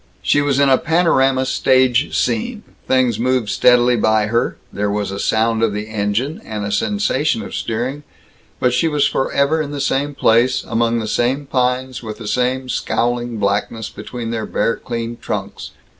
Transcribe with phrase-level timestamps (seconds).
[0.23, 5.19] She was in a panorama stage scene; things moved steadily by her, there was a
[5.19, 8.01] sound of the engine, and a sensation of steering,
[8.59, 12.67] but she was forever in the same place, among the same pines, with the same
[12.67, 15.69] scowling blackness between their bare clean trunks.